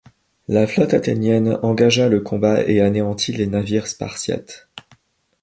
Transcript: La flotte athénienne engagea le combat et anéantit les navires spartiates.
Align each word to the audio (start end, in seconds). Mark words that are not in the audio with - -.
La 0.47 0.65
flotte 0.65 0.95
athénienne 0.95 1.59
engagea 1.61 2.09
le 2.09 2.21
combat 2.21 2.63
et 2.67 2.81
anéantit 2.81 3.33
les 3.33 3.45
navires 3.45 3.85
spartiates. 3.85 4.67